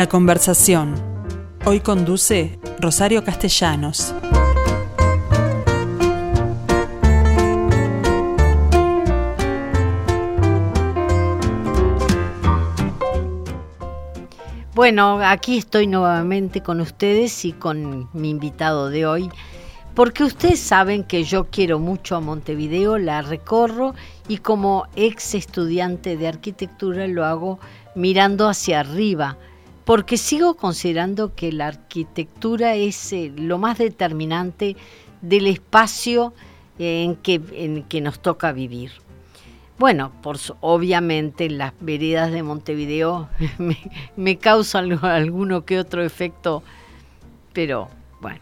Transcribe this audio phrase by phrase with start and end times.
[0.00, 0.94] La conversación.
[1.66, 4.14] Hoy conduce Rosario Castellanos.
[14.74, 19.28] Bueno, aquí estoy nuevamente con ustedes y con mi invitado de hoy,
[19.94, 23.94] porque ustedes saben que yo quiero mucho a Montevideo, la recorro
[24.28, 27.60] y como ex estudiante de arquitectura lo hago
[27.94, 29.36] mirando hacia arriba,
[29.84, 34.76] porque sigo considerando que la arquitectura es eh, lo más determinante
[35.20, 36.32] del espacio
[36.78, 38.92] en que, que nos toca vivir.
[39.78, 43.78] Bueno, por, obviamente las veredas de Montevideo me,
[44.16, 46.62] me causan alguno que otro efecto,
[47.52, 47.88] pero
[48.20, 48.40] bueno,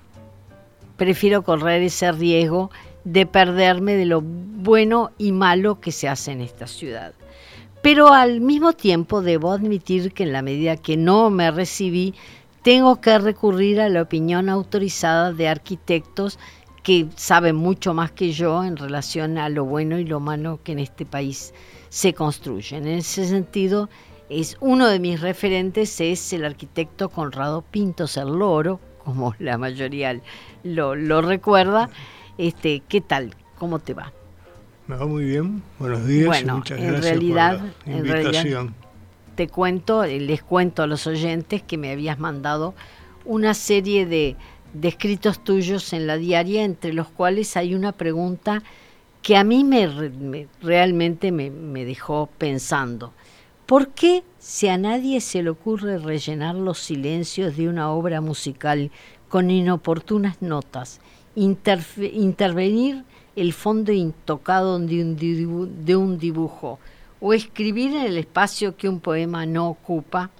[0.97, 2.71] prefiero correr ese riesgo
[3.05, 7.15] de perderme de lo bueno y malo que se hace en esta ciudad.
[7.83, 12.15] Pero al mismo tiempo debo admitir que en la medida que no me recibí,
[12.63, 16.39] tengo que recurrir a la opinión autorizada de arquitectos
[16.83, 20.73] que sabe mucho más que yo en relación a lo bueno y lo malo que
[20.73, 21.55] en este país
[21.89, 22.77] se construye.
[22.77, 23.89] En ese sentido,
[24.29, 28.29] es uno de mis referentes es el arquitecto Conrado Pintos el
[29.05, 30.21] como la mayoría
[30.65, 31.89] lo, lo recuerda.
[32.37, 33.35] Este, ¿Qué tal?
[33.59, 34.13] ¿Cómo te va?
[34.89, 35.63] Me va muy bien.
[35.79, 38.75] Buenos días bueno, muchas en gracias realidad, por la en realidad, invitación.
[39.37, 42.75] te cuento, les cuento a los oyentes que me habías mandado
[43.25, 44.37] una serie de
[44.73, 48.63] de escritos tuyos en la diaria, entre los cuales hay una pregunta
[49.23, 53.13] que a mí me, me realmente me, me, dejó pensando.
[53.67, 58.91] ¿Por qué si a nadie se le ocurre rellenar los silencios de una obra musical
[59.29, 61.01] con inoportunas notas,
[61.35, 63.05] intervenir
[63.41, 66.79] el fondo intocado de un, dibujo,
[67.21, 70.31] o escribir en el espacio que un poema no ocupa?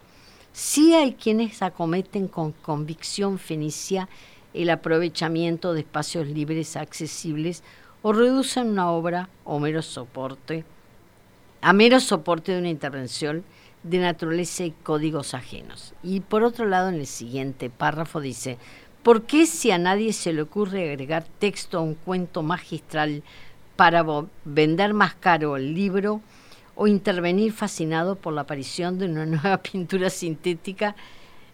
[0.53, 4.09] Sí hay quienes acometen con convicción fenicia
[4.55, 7.63] el aprovechamiento de espacios libres accesibles
[8.03, 10.65] o reducen una obra o mero soporte
[11.61, 13.45] a mero soporte de una intervención
[13.83, 15.95] de naturaleza y códigos ajenos.
[16.03, 18.59] Y por otro lado, en el siguiente párrafo dice,
[19.03, 23.23] ¿por qué si a nadie se le ocurre agregar texto a un cuento magistral
[23.77, 24.05] para
[24.45, 26.21] vender más caro el libro,
[26.81, 30.95] o intervenir fascinado por la aparición de una nueva pintura sintética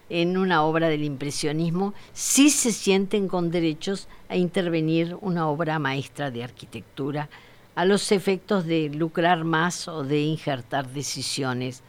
[0.07, 6.29] en una obra del impresionismo, sí se sienten con derechos a intervenir una obra maestra
[6.29, 7.27] de arquitectura
[7.73, 11.81] a los efectos de lucrar más o de injertar decisiones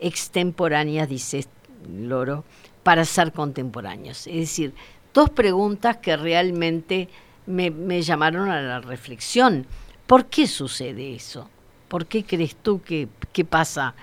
[0.00, 1.44] extemporáneas, dice
[1.86, 2.44] Loro,
[2.82, 4.26] para ser contemporáneos.
[4.26, 4.74] Es decir,
[5.12, 7.08] dos preguntas que realmente
[7.46, 9.66] me, me llamaron a la reflexión.
[10.06, 11.48] ¿Por qué sucede eso?
[11.88, 13.94] ¿Por qué crees tú que, que pasa?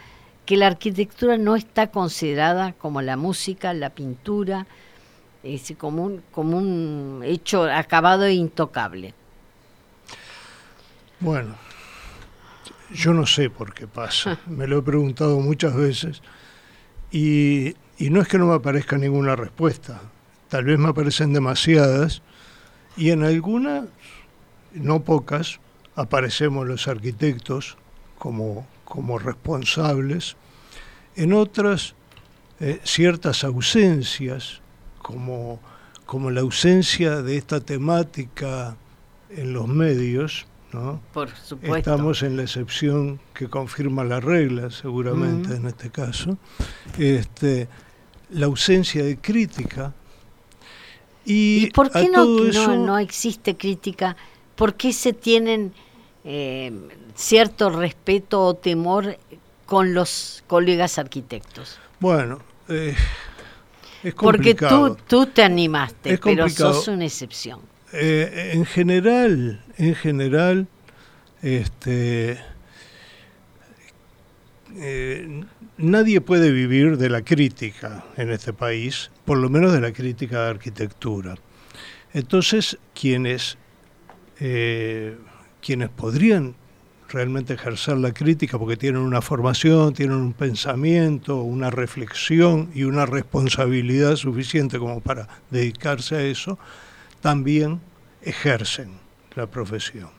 [0.45, 4.67] Que la arquitectura no está considerada como la música, la pintura,
[5.43, 9.13] es como, un, como un hecho acabado e intocable.
[11.19, 11.55] Bueno,
[12.91, 16.21] yo no sé por qué pasa, me lo he preguntado muchas veces
[17.11, 20.01] y, y no es que no me aparezca ninguna respuesta,
[20.49, 22.21] tal vez me aparecen demasiadas
[22.95, 23.85] y en algunas,
[24.73, 25.59] no pocas,
[25.95, 27.77] aparecemos los arquitectos
[28.17, 30.35] como, como responsables,
[31.15, 31.95] en otras
[32.59, 34.61] eh, ciertas ausencias,
[35.01, 35.59] como,
[36.05, 38.75] como la ausencia de esta temática
[39.29, 41.01] en los medios, ¿no?
[41.13, 41.77] Por supuesto.
[41.77, 46.37] Estamos en la excepción que confirma la regla, seguramente, en este caso.
[46.97, 47.67] Este,
[48.29, 49.93] la ausencia de crítica.
[51.25, 54.15] Y, ¿Y por qué no, no, eso- no existe crítica?
[54.55, 55.73] ¿Por qué se tienen
[56.23, 56.71] eh,
[57.15, 59.17] cierto respeto o temor
[59.65, 61.79] con los colegas arquitectos?
[61.99, 62.39] Bueno,
[62.69, 62.95] eh,
[64.03, 64.95] es Porque complicado.
[64.95, 67.59] tú, tú te animaste, Es pero sos una excepción.
[67.93, 70.67] Eh, en general, en general,
[71.41, 72.39] este,
[74.79, 75.43] eh,
[75.77, 80.43] nadie puede vivir de la crítica en este país, por lo menos de la crítica
[80.43, 81.35] de arquitectura.
[82.13, 83.57] Entonces, quienes,
[84.39, 85.17] eh,
[85.61, 86.55] quienes podrían
[87.09, 93.05] realmente ejercer la crítica porque tienen una formación, tienen un pensamiento, una reflexión y una
[93.05, 96.59] responsabilidad suficiente como para dedicarse a eso,
[97.21, 97.79] también
[98.21, 98.91] ejercen
[99.35, 100.09] la profesión.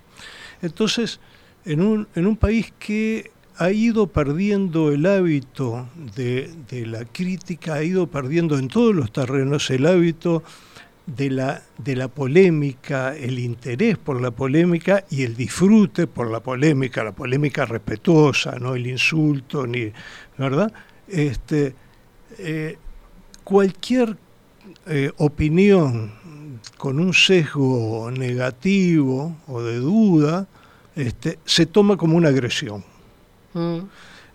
[0.62, 1.20] Entonces,
[1.64, 6.48] en un, en un país que ha ido perdiendo el hábito de,
[6.86, 10.44] la crítica, ha ido perdiendo en todos los terrenos el hábito
[11.06, 17.12] de la, polémica, el interés por la polémica y el disfrute por la polémica, la
[17.12, 19.90] polémica respetuosa, no el insulto, ni,
[20.36, 20.72] ¿verdad?
[21.08, 21.74] Este,
[22.38, 22.78] eh,
[23.42, 24.16] cualquier
[25.16, 26.12] opinión
[26.76, 30.46] con un sesgo negativo o de duda
[30.94, 32.84] este, se toma como una agresión.
[33.54, 33.78] Mm.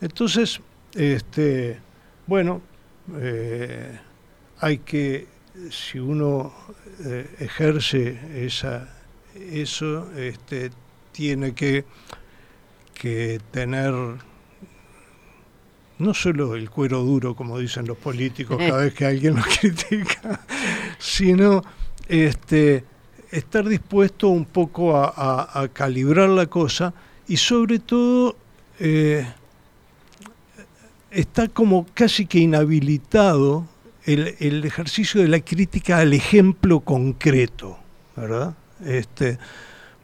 [0.02, 0.60] Entonces,
[0.94, 1.80] este,
[2.28, 2.62] bueno,
[4.60, 5.28] hay que,
[5.72, 6.54] si uno
[7.40, 8.90] ejerce esa,
[9.36, 10.72] eso, este,
[11.12, 11.86] tiene que,
[12.94, 13.94] que tener
[16.00, 20.42] no solo el cuero duro, como dicen los políticos cada vez que alguien los critica,
[21.00, 21.64] sino
[22.08, 22.84] este,
[23.32, 26.94] estar dispuesto un poco a, calibrar la cosa
[27.28, 28.36] y sobre todo
[28.80, 29.26] eh,
[31.12, 33.68] está como casi que inhabilitado
[34.06, 37.78] el, el, ejercicio de la crítica al ejemplo concreto,
[38.16, 38.56] ¿verdad?
[38.84, 39.38] Este,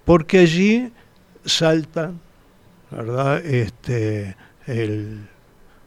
[0.05, 0.91] porque allí
[1.45, 2.19] saltan,
[2.91, 3.45] ¿verdad?
[3.45, 4.35] Este,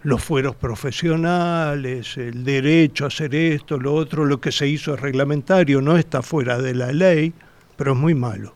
[0.03, 5.01] los fueros profesionales, el derecho a hacer esto, lo otro, lo que se hizo es
[5.01, 7.33] reglamentario, no está fuera de la ley,
[7.77, 8.55] pero es muy malo.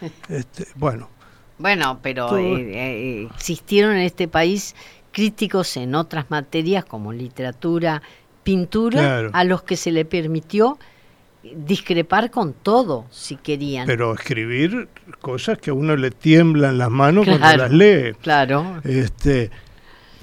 [0.28, 1.15] Este, bueno.
[1.58, 4.74] Bueno, pero eh, eh, existieron en este país
[5.12, 8.02] críticos en otras materias como literatura,
[8.42, 10.78] pintura, a los que se le permitió
[11.54, 13.86] discrepar con todo, si querían.
[13.86, 14.88] Pero escribir
[15.20, 18.14] cosas que a uno le tiemblan las manos cuando las lee.
[18.20, 18.80] Claro.
[18.84, 19.50] Este,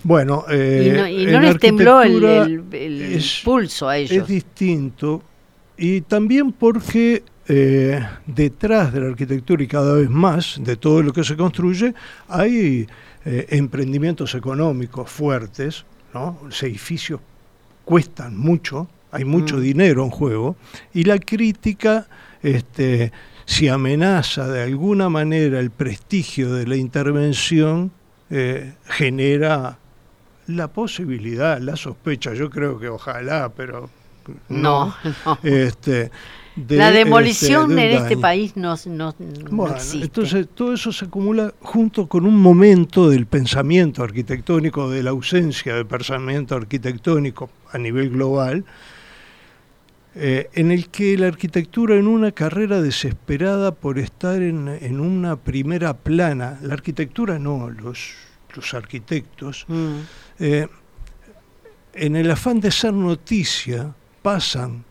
[0.03, 2.63] bueno, eh, y no, les tembló el,
[3.43, 4.11] pulso a ellos.
[4.11, 5.23] Es distinto
[5.77, 11.11] y también porque eh, detrás de la arquitectura y cada vez más de todo lo
[11.11, 11.93] que se construye
[12.29, 12.87] hay
[13.25, 16.39] eh, emprendimientos económicos fuertes, ¿no?
[16.45, 17.19] Los edificios
[17.83, 19.61] cuestan mucho, hay mucho mm.
[19.61, 20.55] dinero en juego,
[20.93, 22.07] y la crítica,
[22.41, 23.11] este,
[23.45, 27.91] si amenaza de alguna manera el prestigio de la intervención,
[28.29, 29.77] eh, genera
[30.47, 33.89] la posibilidad, la sospecha, yo creo que ojalá, pero
[34.49, 34.95] no.
[35.43, 36.11] Este,
[36.55, 39.15] la demolición este, en este país no, no,
[39.49, 45.09] bueno, Entonces todo eso se acumula junto con un momento del pensamiento arquitectónico, de la
[45.09, 48.65] ausencia de pensamiento arquitectónico a nivel global,
[50.15, 55.97] eh, en el que la arquitectura en una carrera desesperada por estar en, una primera
[55.97, 58.13] plana, la arquitectura no, los,
[58.55, 59.95] los arquitectos, mm.
[60.37, 60.67] eh,
[61.95, 64.83] en el afán de ser noticia, pasan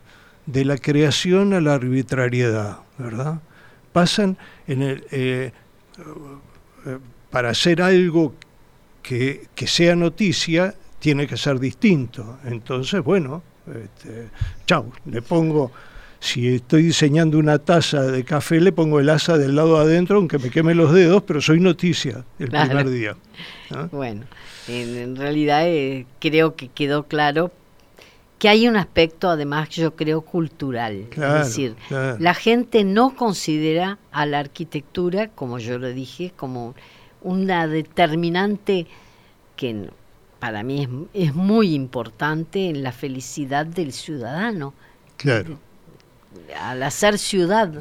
[0.46, 3.40] de la creación a la arbitrariedad, ¿verdad?
[3.92, 4.38] Pasan
[4.68, 5.50] en el, eh,
[7.30, 8.34] para hacer algo
[9.02, 12.38] que, que sea noticia, tiene que ser distinto.
[12.44, 14.28] Entonces, bueno, este,
[14.66, 15.72] chau, le pongo,
[16.20, 20.38] si estoy diseñando una taza de café, le pongo el asa del lado adentro, aunque
[20.38, 23.16] me queme los dedos, pero soy noticia el primer día.
[23.90, 24.22] Bueno,
[24.68, 27.50] en, realidad eh, creo que quedó claro
[28.42, 31.06] que hay un aspecto, además, yo creo, cultural.
[31.12, 36.74] es decir, la gente no considera a la arquitectura, como yo lo dije, como
[37.20, 38.88] una determinante
[39.54, 39.88] que
[40.40, 44.74] para mí es, muy importante en la felicidad del ciudadano.
[45.18, 45.60] Claro.
[46.60, 47.72] Al hacer ciudad.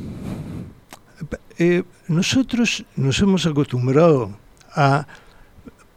[1.58, 4.38] Eh, nosotros nos hemos acostumbrado
[4.75, 5.08] a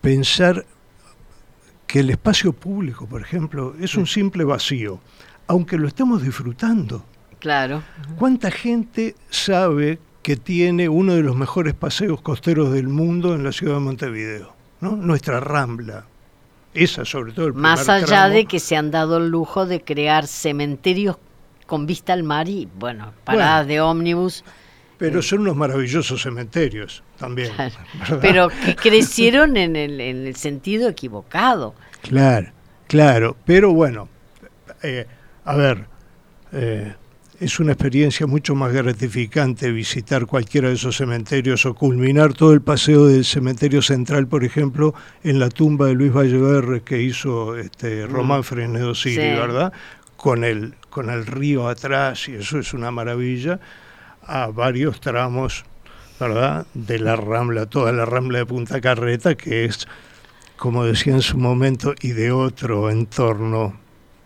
[0.00, 0.64] pensar
[1.94, 4.98] que el espacio público, por ejemplo, es un simple vacío,
[5.46, 7.04] aunque lo estemos disfrutando.
[7.38, 7.84] Claro.
[8.18, 13.52] ¿Cuánta gente sabe que tiene uno de los mejores paseos costeros del mundo en la
[13.52, 14.56] ciudad de Montevideo?
[14.80, 14.96] ¿no?
[14.96, 16.04] Nuestra Rambla,
[16.74, 17.46] esa sobre todo.
[17.46, 21.16] El Más allá de que se han dado el lujo de crear cementerios
[21.64, 24.42] con vista al mar y, bueno, paradas de ómnibus.
[25.04, 27.52] Pero son unos maravillosos cementerios también.
[28.22, 31.74] Pero que crecieron en el, en el sentido equivocado.
[32.00, 32.48] Claro,
[32.86, 33.36] claro.
[33.44, 34.08] Pero bueno,
[34.82, 35.06] eh,
[35.44, 35.84] a ver,
[36.52, 36.94] eh,
[37.38, 42.62] es una experiencia mucho más gratificante visitar cualquiera de esos cementerios o culminar todo el
[42.62, 48.06] paseo del cementerio central, por ejemplo, en la tumba de Luis Valleverre que hizo este,
[48.06, 48.10] mm.
[48.10, 49.70] Román Frenedo Siri, ¿verdad?
[50.16, 53.60] Con el, con el río atrás, y eso es una maravilla,
[54.26, 55.64] a varios tramos,
[56.18, 56.66] ¿verdad?
[56.74, 59.86] De la rambla, toda la rambla de Punta Carreta, que es,
[60.56, 63.74] como decía en su momento, y de otro entorno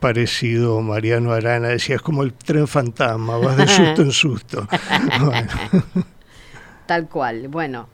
[0.00, 4.68] parecido Mariano Arana, decía, es como el tren fantasma, vas de susto en susto.
[6.86, 7.88] Tal cual, bueno,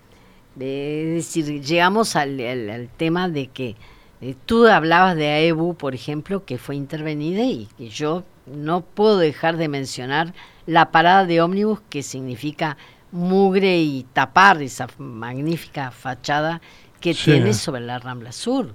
[0.61, 3.77] es decir, llegamos al, tema de que
[4.21, 9.19] eh, tú hablabas de AEBU, por ejemplo, que fue intervenida y que yo no puedo
[9.19, 10.35] dejar de mencionar
[10.66, 12.76] la parada de ómnibus que significa
[13.12, 16.61] mugre y tapar esa magnífica fachada
[17.00, 18.75] que tiene sobre la Rambla Sur.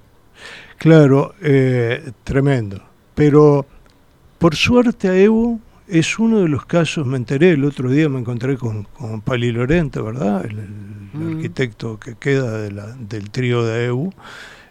[0.78, 2.82] Claro, eh, tremendo
[3.16, 3.66] Pero
[4.38, 8.20] por suerte a Evo es uno de los casos, me enteré el otro día, me
[8.20, 10.46] encontré con, con Pali Lorente, ¿verdad?
[10.46, 10.58] El,
[11.12, 11.38] Mm.
[11.38, 14.14] arquitecto que queda de la- del trío de EU.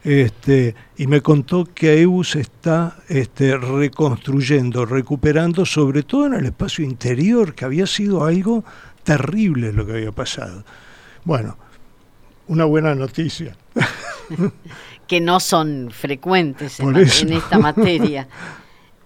[0.09, 6.47] Este, y me contó que EU se está este, reconstruyendo, recuperando, sobre todo en el
[6.47, 8.65] espacio interior, que había sido algo
[9.05, 10.65] terrible lo que había pasado.
[11.25, 11.59] Bueno,
[12.47, 13.55] una buena noticia.
[15.07, 18.29] que no son frecuentes en, esta materia.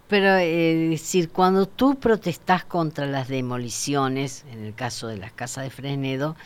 [0.06, 5.64] Pero eh, decir, cuando tú protestás contra las demoliciones, en el caso de las casas
[5.64, 6.36] de Fresnedo,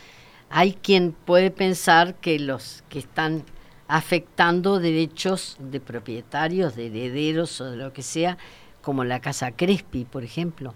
[0.49, 3.43] hay quien puede pensar que los que están
[3.87, 8.37] afectando derechos de propietarios, de herederos o de lo que sea,
[8.81, 10.73] como la casa Crespi, por ejemplo.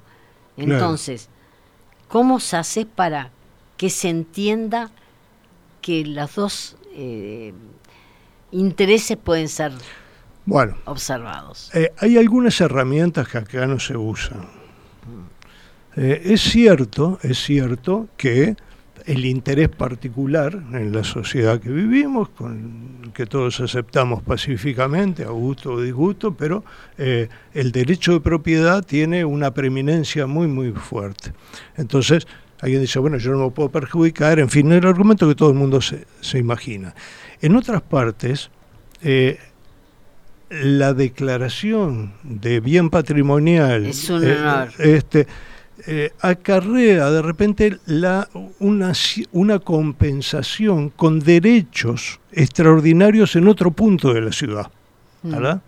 [0.56, 0.74] Claro.
[0.74, 1.30] Entonces,
[2.08, 3.32] ¿cómo se hace para
[3.78, 4.92] que se entienda
[5.82, 7.54] que los dos eh,
[8.52, 9.72] intereses pueden ser
[10.46, 11.70] Bueno, observados?
[11.74, 14.48] Eh, hay algunas herramientas que acá no se usan.
[15.96, 18.56] Eh, es cierto, es cierto que
[19.06, 25.74] el interés particular en la sociedad que vivimos, con que todos aceptamos pacíficamente, a gusto
[25.74, 26.64] o disgusto, pero
[26.98, 31.34] eh, el derecho de propiedad tiene una preeminencia muy, muy fuerte.
[31.76, 32.28] Entonces,
[32.60, 35.56] alguien dice, bueno, yo no me puedo perjudicar, en fin, el argumento que todo el
[35.56, 36.94] mundo se, se imagina.
[37.42, 38.52] En otras partes,
[39.02, 39.40] eh,
[40.50, 44.70] la declaración de bien patrimonial Es un eh, honor.
[44.80, 45.28] este,
[45.88, 48.28] eh, acarrea de repente la,
[48.60, 48.94] una,
[49.32, 54.68] una compensación con derechos extraordinarios en otro punto de la ciudad.
[55.24, 55.62] ¿verdad?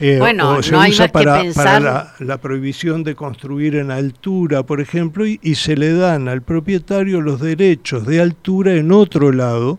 [0.00, 0.18] Eh, Mm.
[0.18, 4.62] Bueno, o se no hay usa para, pensar- la, la prohibición de construir en altura,
[4.62, 9.30] por ejemplo, y, y se le dan al propietario los derechos de altura en otro
[9.30, 9.78] lado,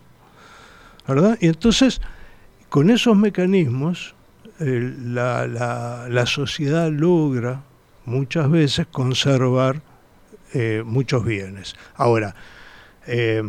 [1.07, 1.37] ¿verdad?
[1.41, 2.01] Y entonces,
[2.69, 4.13] con esos mecanismos,
[4.59, 7.63] eh, la, la- la sociedad logra
[8.05, 9.81] muchas veces conservar
[10.53, 11.75] eh, muchos bienes.
[11.95, 12.35] Ahora,
[13.07, 13.43] eh,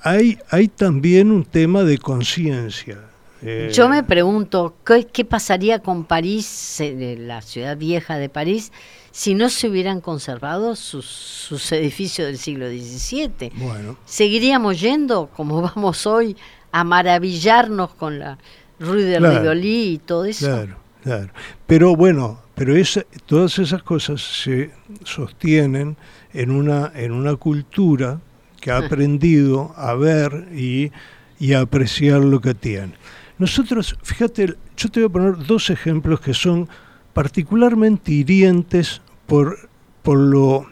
[0.00, 2.98] hay, hay también un tema de conciencia.
[3.42, 8.72] Eh, Yo me pregunto, ¿qué, qué pasaría con París, eh, la ciudad vieja de París,
[9.10, 13.52] si no se hubieran conservado sus, sus edificios del siglo XVII?
[13.56, 16.36] Bueno, ¿Seguiríamos yendo, como vamos hoy,
[16.72, 18.38] a maravillarnos con la
[18.78, 20.46] Rue de Claro, Rivoli y todo eso?
[20.46, 21.28] Claro, claro.
[21.66, 24.72] Pero bueno, pero esa- todas esas cosas se
[25.04, 25.96] sostienen
[26.32, 28.18] en una, en una cultura
[28.60, 30.90] que ha aprendido a ver y,
[31.38, 32.94] y a apreciar lo que tiene.
[33.38, 36.68] Nosotros, fíjate, yo te voy a poner dos ejemplos que son
[37.12, 39.68] particularmente hirientes por,
[40.02, 40.66] por, lo,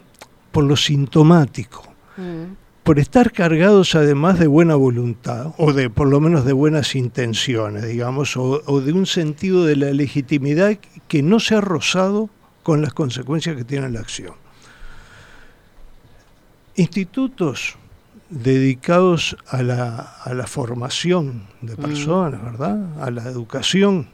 [0.52, 1.82] por lo sintomático
[2.16, 2.54] Mm.
[2.84, 7.84] Por estar cargados además de buena voluntad, o de por lo menos de buenas intenciones,
[7.86, 12.30] digamos, o, o de un sentido de la legitimidad que no se ha rozado
[12.62, 14.34] con las consecuencias que tiene la acción.
[16.76, 17.76] Institutos
[18.30, 23.02] dedicados a la, a la formación de personas, ¿verdad?
[23.02, 24.08] A la educación,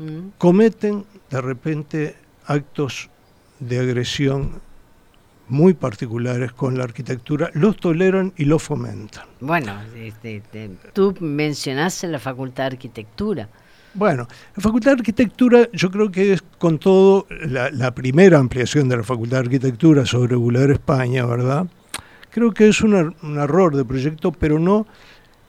[0.00, 0.32] Mm.
[0.38, 2.16] cometen de repente
[2.46, 3.10] actos
[3.58, 4.62] de agresión
[5.50, 9.24] muy particulares con la arquitectura, los toleran y los fomentan.
[9.40, 13.48] Bueno, este, este, tú mencionaste la Facultad de Arquitectura.
[13.92, 18.88] Bueno, la Facultad de Arquitectura yo creo que es con todo la, la primera ampliación
[18.88, 21.66] de la Facultad de Arquitectura sobre Bular España, ¿verdad?
[22.30, 24.86] Creo que es un, er- un error de proyecto, pero no,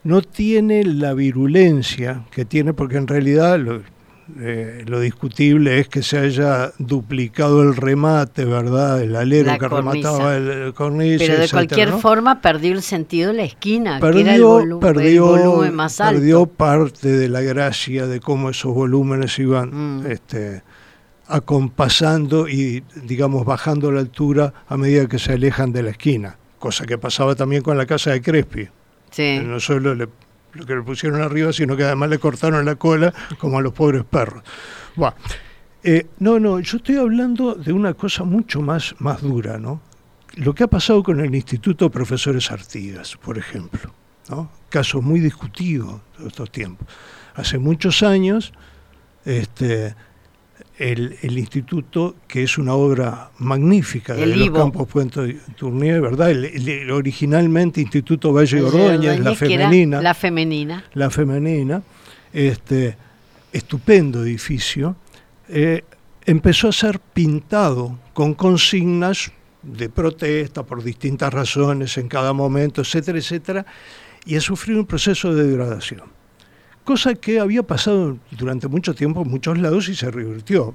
[0.02, 3.82] no tiene la virulencia que tiene, porque en realidad lo,
[4.40, 9.00] eh, lo discutible es que se haya duplicado el remate, ¿verdad?
[9.02, 10.08] El alero La que cornisa.
[10.10, 11.98] remataba el, el cornisa, Pero de etcétera, cualquier ¿no?
[12.00, 16.14] forma perdió el sentido de la esquina, que era el, perdió, el volumen más alto.
[16.18, 19.70] perdió parte de la gracia de cómo esos volúmenes iban
[20.02, 20.06] Mm.
[20.10, 20.62] este,
[21.28, 26.36] acompasando y, digamos, bajando la altura a medida que se alejan de la esquina.
[26.58, 28.68] Cosa que pasaba también con la casa de Crespi.
[29.10, 29.40] Sí.
[29.44, 30.08] No solo le-
[30.54, 33.72] lo que le pusieron arriba, sino que además le cortaron la cola como a los
[33.72, 34.42] pobres perros.
[34.96, 35.14] Buah.
[35.84, 39.80] Eh, no, no, yo estoy hablando de una cosa mucho más, más dura, ¿no?
[40.34, 43.92] Lo que ha pasado con el Instituto Profesores Artigas, por ejemplo,
[44.30, 44.50] ¿no?
[44.68, 46.86] Caso muy discutido de estos tiempos.
[47.34, 48.52] Hace muchos años,
[49.24, 49.94] este,
[50.78, 54.58] el, el instituto, que es una obra magnífica de El los Ivo.
[54.58, 56.30] Campos Puente Tournier, ¿verdad?
[56.30, 60.84] El, originalmente Instituto Valle Valle Ordóñez, la femenina La femenina.
[60.94, 61.82] la femenina,
[62.32, 62.96] este
[63.52, 64.96] estupendo edificio,
[65.48, 65.84] eh,
[66.24, 69.30] empezó a ser pintado con consignas
[69.62, 73.66] de protesta por distintas razones en cada momento, etcétera, etcétera,
[74.24, 76.21] y ha sufrido un proceso de degradación.
[76.84, 80.74] Cosa que había pasado durante mucho tiempo en muchos lados y se revirtió.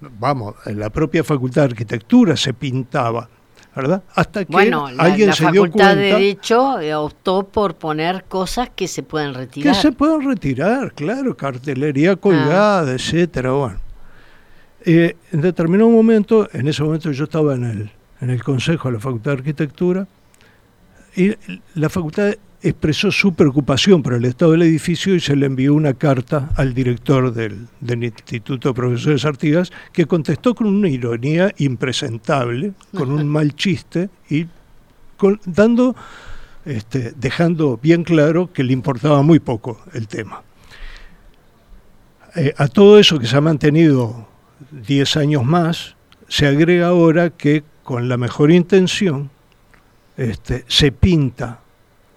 [0.00, 3.28] Vamos, en la propia Facultad de Arquitectura se pintaba,
[3.74, 4.02] ¿verdad?
[4.14, 7.76] Hasta que bueno, la, alguien la se dio Facultad cuenta de Derecho eh, optó por
[7.76, 9.74] poner cosas que se pueden que retirar.
[9.74, 13.80] se pueden retirar, claro, cartelería colgada, etcétera, bueno.
[14.84, 17.90] Eh, en determinado momento, en ese momento yo estaba en el,
[18.20, 20.06] en el Consejo de la Facultad de Arquitectura,
[21.16, 21.34] y
[21.74, 22.34] la facultad
[22.68, 26.74] expresó su preocupación por el estado del edificio y se le envió una carta al
[26.74, 33.26] director del, del Instituto de Profesores Artigas, que contestó con una ironía impresentable, con un
[33.28, 34.46] mal chiste y
[35.44, 35.94] dando,
[36.64, 40.42] este, dejando bien claro que le importaba muy poco el tema.
[42.34, 44.28] Eh, a todo eso que se ha mantenido
[44.70, 45.96] 10 años más,
[46.28, 49.30] se agrega ahora que con la mejor intención
[50.16, 51.60] este, se pinta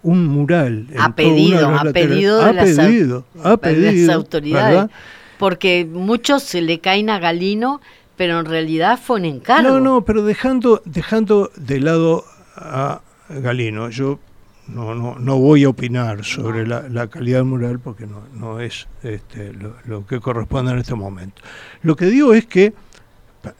[0.03, 0.87] un mural.
[0.97, 1.93] A pedido, a laterales.
[1.93, 4.75] pedido de Ha las pedido, autoridades.
[4.75, 4.91] ¿verdad?
[5.37, 7.81] Porque muchos se le caen a Galino,
[8.17, 9.69] pero en realidad fue un encargo.
[9.69, 12.25] No, no, pero dejando, dejando de lado
[12.55, 14.19] a Galino, yo
[14.67, 18.59] no, no, no voy a opinar sobre la, la calidad del mural porque no, no
[18.59, 21.41] es este, lo, lo que corresponde en este momento.
[21.81, 22.73] Lo que digo es que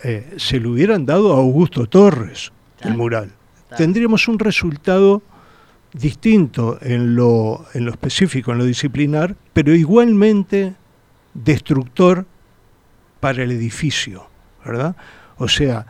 [0.04, 3.32] eh, se le hubieran dado a Augusto Torres el mural.
[3.68, 3.78] claro.
[3.78, 5.22] Tendríamos un resultado
[5.94, 10.76] distinto en lo, en lo específico, en lo disciplinar, pero igualmente
[11.34, 12.26] destructor
[13.20, 14.28] para el edificio,
[14.66, 14.96] ¿verdad?
[15.38, 15.86] O sea,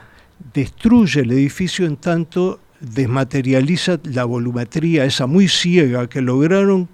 [0.53, 6.87] destruye el edificio en tanto desmaterializa la volumetría esa muy ciega que lograron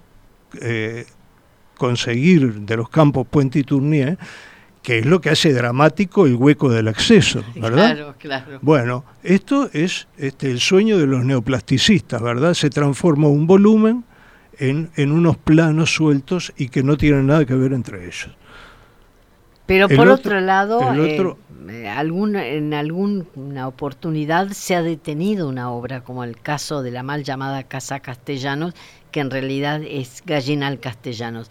[0.60, 1.06] eh,
[1.76, 4.18] conseguir de los campos Puente y Tournier,
[4.86, 7.96] que es lo que hace dramático el hueco del acceso, ¿verdad?
[7.96, 8.58] Claro, claro.
[8.62, 12.54] Bueno, esto es este, el sueño de los neoplasticistas, ¿verdad?
[12.54, 14.04] Se transforma un volumen
[14.60, 18.28] en, en unos planos sueltos y que no tienen nada que ver entre ellos.
[19.66, 24.76] Pero El por otro- otro, lado, el eh, otro- eh, algún- en alguna oportunidad se
[24.76, 28.72] ha detenido una obra, como el caso de la mal llamada Casa Castellanos,
[29.10, 31.50] que en realidad es Gallinal Castellanos.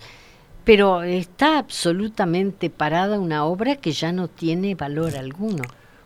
[0.65, 5.61] Pero está absolutamente parada una obra que ya no tiene valor alguno.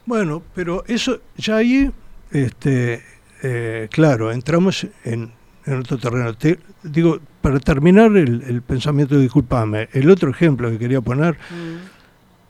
[0.05, 1.89] Bueno, pero eso ya ahí,
[2.31, 3.03] este,
[3.41, 5.31] eh, claro, entramos en,
[5.65, 6.33] en otro terreno.
[6.33, 11.37] Te- digo, para terminar el, el pensamiento, discúlpame, el otro ejemplo que quería poner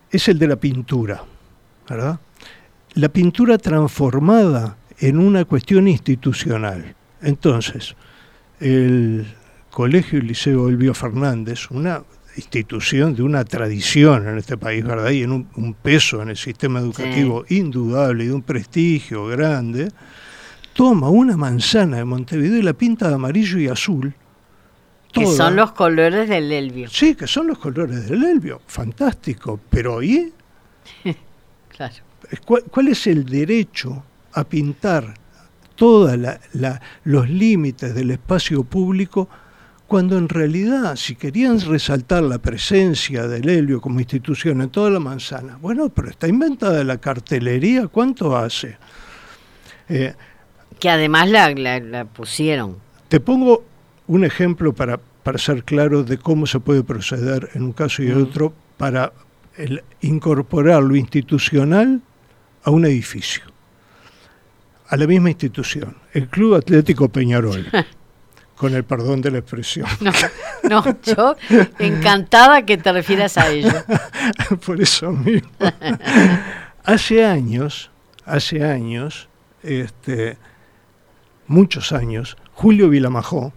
[0.10, 1.24] es el de la pintura,
[1.88, 2.20] ¿verdad?
[2.96, 6.96] La pintura transformada en una cuestión institucional.
[7.22, 7.96] Entonces,
[8.60, 9.28] el
[9.72, 12.04] Colegio y Liceo Elvio Fernández, una
[12.36, 15.10] institución de una tradición en este país, ¿verdad?
[15.12, 19.92] Y en un, un peso en el sistema educativo indudable y de un prestigio grande,
[20.74, 24.14] toma una manzana de Montevideo y la pinta de amarillo y azul.
[25.12, 25.36] Que toda.
[25.36, 26.88] son los colores del Elvio.
[26.90, 29.60] Sí, que son los colores del Elvio, fantástico.
[29.70, 30.32] Pero ¿y
[31.70, 31.96] Claro.
[32.46, 34.04] cuál, cuál es el derecho
[34.34, 35.16] a pintar
[35.76, 36.18] todos
[37.06, 39.30] los límites del espacio público
[39.90, 45.00] cuando en realidad, si querían resaltar la presencia del Helio como institución en toda la
[45.00, 48.78] manzana, bueno, pero está inventada la cartelería, ¿cuánto hace?
[49.90, 50.14] Eh,
[50.80, 52.78] Que además la, la- la pusieron.
[53.10, 53.64] te pongo
[54.08, 58.08] un ejemplo para, para ser claro de cómo se puede proceder en un caso y
[58.12, 59.12] en otro para
[59.58, 62.00] el- incorporar lo institucional
[62.64, 63.42] a un edificio,
[64.88, 67.66] a la misma institución, el Club Atlético Peñarol,
[68.60, 69.88] con el perdón de la expresión.
[70.62, 71.36] No, no, yo
[71.80, 73.72] encantada que te refieras a ello.
[74.66, 75.50] Por eso mismo.
[76.84, 77.90] hace años,
[78.26, 79.30] hace años,
[79.64, 80.38] este,
[81.48, 83.54] muchos años, Julio Vilamajó,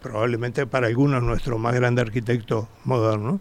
[0.00, 3.40] probablemente para algunos nuestro más grande arquitecto moderno,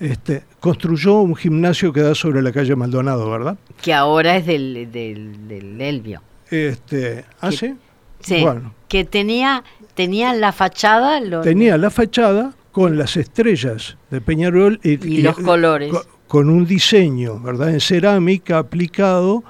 [0.00, 3.58] este, construyó un gimnasio que da sobre la calle Maldonado, ¿verdad?
[3.82, 6.22] Que ahora es del, del, del Elvio.
[6.50, 7.74] Este, ¿Ah, Que- sí?
[8.20, 8.74] Sí, Bueno.
[8.88, 9.62] que tenía,
[10.00, 15.92] tenía la fachada Tenía la fachada con las estrellas de Peñarol y, y los colores.
[15.92, 17.70] co- con un diseño, ¿verdad?
[17.70, 19.42] En cerámica aplicado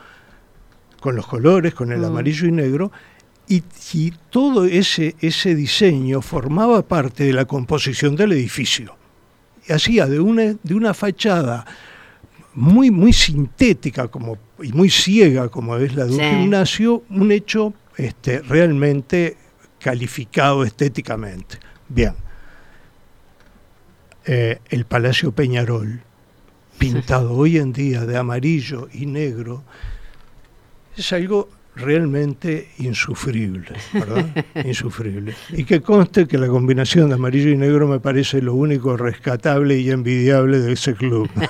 [1.00, 2.04] con los colores, con el Mm.
[2.04, 2.90] amarillo y negro,
[3.46, 8.96] y, y todo ese, ese diseño formaba parte de la composición del edificio.
[9.68, 11.64] Y hacía de una, de una fachada
[12.54, 16.24] muy, muy sintética como, y muy ciega como es la de un Sí.
[16.24, 19.36] gimnasio, un hecho este, realmente
[19.80, 21.58] calificado estéticamente.
[21.88, 22.14] Bien.
[24.26, 26.02] Eh, el Palacio Peñarol,
[26.78, 29.64] pintado hoy en día de amarillo y negro,
[30.96, 34.26] es algo realmente insufrible, ¿verdad?
[34.64, 35.34] insufrible.
[35.50, 39.78] Y que conste que la combinación de amarillo y negro me parece lo único rescatable
[39.78, 41.28] y envidiable de ese club.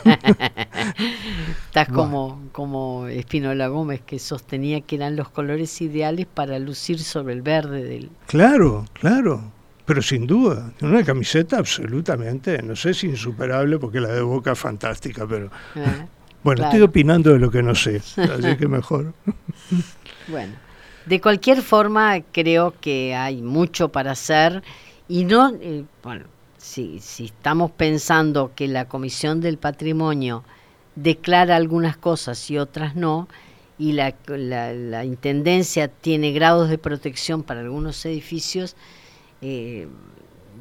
[1.67, 7.35] Estás como, como Espinola Gómez, que sostenía que eran los colores ideales para lucir sobre
[7.35, 8.11] el verde del...
[8.27, 9.53] Claro, claro,
[9.85, 14.59] pero sin duda, una camiseta absolutamente, no sé si insuperable, porque la de Boca es
[14.59, 15.47] fantástica, pero...
[15.77, 16.07] Eh,
[16.43, 19.15] bueno, estoy opinando de lo que no sé, así que mejor.
[20.29, 20.53] Bueno,
[21.07, 24.63] de cualquier forma creo que hay mucho para hacer
[25.09, 30.45] y no, eh, bueno, si, si estamos pensando que la Comisión del Patrimonio
[30.95, 33.29] declara algunas cosas y otras no,
[33.79, 38.77] y la, la, Intendencia tiene grados de protección para algunos edificios,
[39.41, 39.89] eh,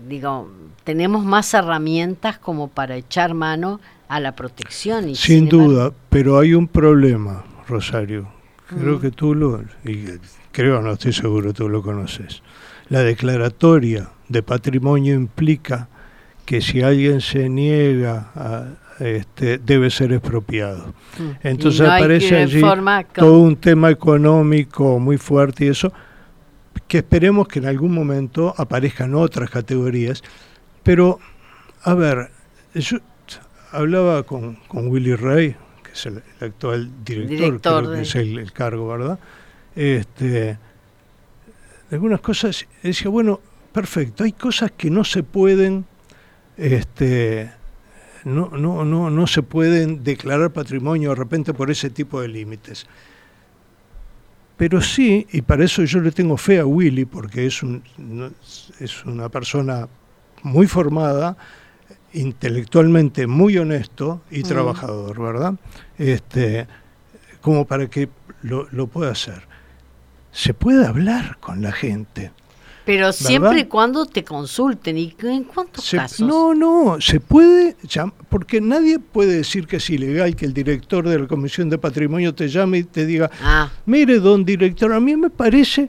[0.07, 0.49] digo,
[0.85, 5.09] tenemos más herramientas como para echar mano a la protección.
[5.09, 8.38] Y sin, duda, pero hay un problema, Rosario.
[8.69, 9.01] Creo mm.
[9.01, 10.05] que tú lo, y
[10.51, 12.43] creo, no estoy seguro, tú lo conoces.
[12.89, 15.89] La declaratoria de patrimonio implica
[16.45, 18.65] que si alguien se niega a,
[18.99, 20.93] este, debe ser expropiado.
[21.17, 21.47] Mm.
[21.47, 22.61] Entonces aparece allí
[23.13, 25.91] todo un tema económico muy fuerte y eso,
[26.87, 30.23] que esperemos que en algún momento aparezcan otras categorías.
[30.83, 31.19] Pero,
[31.83, 32.29] a ver,
[32.75, 32.97] yo
[33.71, 35.55] hablaba con, con Willy Rey,
[35.89, 39.19] que es el, actual director, creo que es el, cargo, ¿verdad?
[39.75, 40.57] Este,
[41.91, 43.39] algunas cosas, decía, bueno,
[43.71, 45.85] perfecto, hay cosas que no se pueden
[46.59, 47.51] este,
[48.25, 52.85] no, no, no, no se pueden declarar patrimonio de repente por ese tipo de límites.
[54.57, 57.81] Pero sí, y para eso yo le tengo fe a Willy, porque es, un,
[58.79, 59.87] es una persona
[60.43, 61.37] muy formada,
[62.13, 64.43] intelectualmente muy honesto y mm.
[64.43, 65.53] trabajador, ¿verdad?
[65.97, 66.67] Este,
[67.41, 68.09] como para que
[68.41, 69.47] lo, lo pueda hacer.
[70.31, 72.31] Se puede hablar con la gente.
[72.89, 74.97] Pero siempre y cuando te consulten.
[74.97, 76.27] ¿Y en cuántos casos?
[76.27, 77.75] No, no, se puede,
[78.29, 82.33] porque nadie puede decir que es ilegal que el director de la Comisión de Patrimonio
[82.33, 83.69] te llame y te diga, ah.
[83.85, 85.87] mire, don director, a mí me parece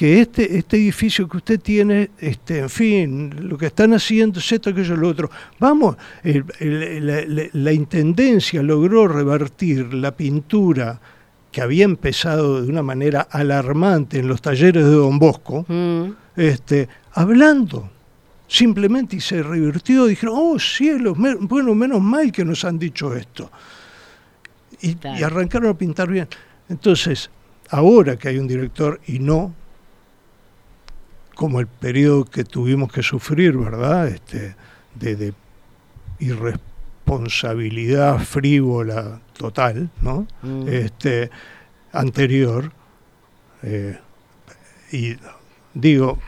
[0.00, 4.50] que este, este edificio que usted tiene, este, en fin, lo que están haciendo es
[4.50, 5.30] esto, aquello, lo otro.
[5.58, 10.98] Vamos, la, Intendencia logró revertir la pintura
[11.52, 16.88] que había empezado de una manera alarmante en los talleres de Don Bosco, mm este,
[17.12, 17.90] hablando
[18.48, 23.50] simplemente y se revirtió, dijeron, oh cielos, bueno, menos mal que nos han dicho esto.
[24.80, 26.26] Y, arrancaron a pintar bien.
[26.70, 27.28] Entonces,
[27.68, 29.59] ahora que hay un director y no
[31.40, 34.08] como el periodo que tuvimos que sufrir, ¿verdad?
[34.08, 34.54] Este,
[34.94, 35.32] de,
[36.18, 40.26] irresponsabilidad frívola total, ¿no?
[40.42, 40.68] Mm.
[40.68, 41.30] Este,
[41.92, 42.70] anterior.
[43.62, 43.98] Eh,
[44.92, 45.16] y
[45.72, 46.18] digo,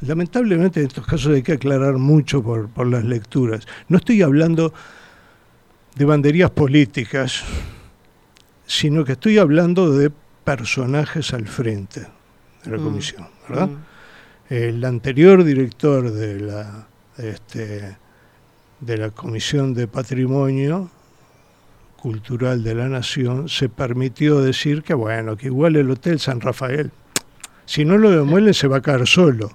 [0.00, 3.68] lamentablemente en estos casos hay que aclarar mucho por, por las lecturas.
[3.86, 4.74] No estoy hablando
[5.94, 7.44] de banderías políticas,
[8.66, 10.10] sino que estoy hablando de
[10.42, 12.00] personajes al frente
[12.64, 12.84] de la mm.
[12.84, 13.68] comisión, ¿verdad?
[13.68, 13.87] Mm.
[14.48, 16.86] El anterior director de la,
[17.18, 17.96] este,
[18.80, 20.90] de la Comisión de Patrimonio
[22.00, 26.90] Cultural de la Nación se permitió decir que, bueno, que igual el Hotel San Rafael
[27.68, 29.50] si no lo demuelen se va a caer solo.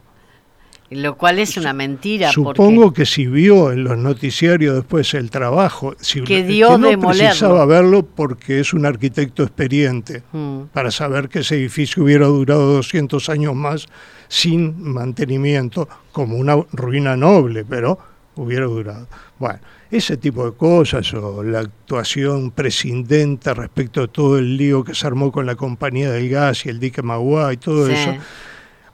[0.95, 2.31] Lo cual es una mentira.
[2.31, 7.65] Supongo que si vio en los noticiarios después el trabajo, si que dio no precisaba
[7.65, 10.63] verlo porque es un arquitecto experiente, mm.
[10.73, 13.87] para saber que ese edificio hubiera durado 200 años más
[14.27, 17.99] sin mantenimiento, como una ruina noble, pero
[18.35, 19.07] hubiera durado.
[19.37, 19.59] Bueno,
[19.91, 25.05] ese tipo de cosas, o la actuación prescindente respecto a todo el lío que se
[25.05, 28.15] armó con la compañía del gas y el dique Magua y todo eso,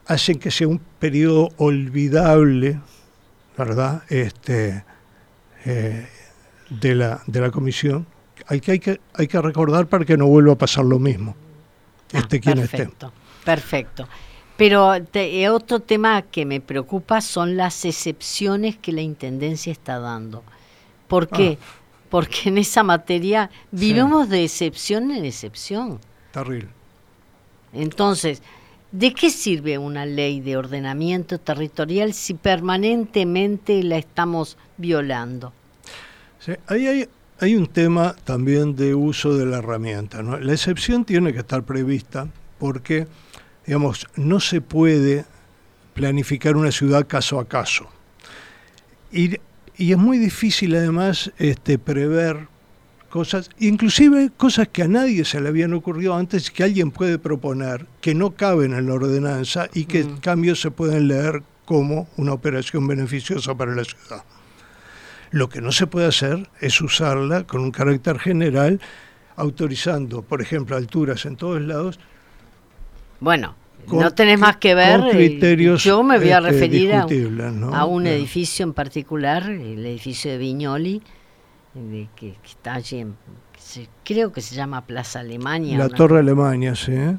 [0.10, 2.80] hacen que sea un periodo olvidable,
[3.56, 4.02] ¿verdad?
[4.10, 4.84] Este,
[5.66, 6.08] eh,
[6.70, 8.08] de, la, de la comisión.
[8.48, 11.36] Hay que, hay, que, hay que recordar para que no vuelva a pasar lo mismo.
[12.12, 13.14] Ah, este quien perfecto,
[13.46, 14.10] Perfecto.
[14.58, 20.44] Pero eh, otro tema que me preocupa son las excepciones que la Intendencia está dando.
[21.08, 21.60] ¿Por qué?
[21.62, 21.66] Ah.
[22.10, 26.00] Porque en esa materia vivimos de excepción en excepción.
[26.32, 26.70] Terrible.
[27.74, 28.42] Entonces,
[28.92, 35.54] ¿de qué sirve una ley de ordenamiento territorial si permanentemente la estamos violando?
[36.68, 37.08] Ahí
[37.40, 40.22] hay, un tema también de uso de la herramienta.
[40.22, 43.08] La excepción tiene que estar prevista porque,
[43.66, 45.26] digamos, no se puede
[45.94, 47.88] planificar una ciudad caso a caso.
[49.12, 49.38] Y
[49.80, 52.50] y es muy difícil además este, prever
[53.10, 57.86] cosas, inclusive cosas que a nadie se le habían ocurrido antes que alguien puede proponer,
[58.02, 62.34] que no caben en la ordenanza y que en cambio se pueden leer como una
[62.34, 64.24] operación beneficiosa para la ciudad.
[65.32, 68.80] Lo que no se puede hacer es usarla con un carácter general,
[69.36, 72.00] autorizando, por ejemplo, alturas en todos lados.
[73.20, 73.56] Bueno,
[73.92, 75.00] no tenés más que ver.
[75.00, 77.76] Con criterios Yo me voy a este, referir a, discutibles, ¿no?
[77.76, 81.02] a un edificio en particular, el edificio de Viñoli,
[81.80, 83.16] de que, que está allí, en,
[83.54, 86.92] que se- creo que se llama Plaza Alemania, La Torre Alemania, sí.
[86.94, 87.18] ¿eh?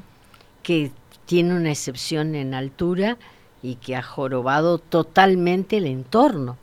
[0.63, 0.91] que
[1.25, 3.17] tiene una excepción en altura
[3.63, 6.57] y que ha jorobado totalmente el entorno.